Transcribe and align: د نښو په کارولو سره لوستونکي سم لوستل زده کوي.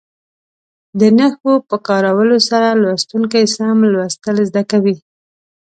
د 0.99 1.01
نښو 1.17 1.53
په 1.69 1.75
کارولو 1.87 2.37
سره 2.49 2.69
لوستونکي 2.83 3.43
سم 3.55 3.77
لوستل 3.93 4.35
زده 4.49 4.63
کوي. 4.71 4.95